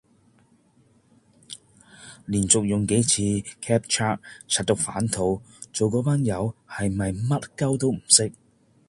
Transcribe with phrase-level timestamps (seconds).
[2.25, 3.21] 連續用幾次
[3.61, 8.31] captcha， 柒到反肚，做個班友係咪乜鳩都唔識